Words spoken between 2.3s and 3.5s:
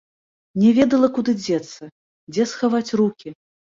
дзе схаваць рукі.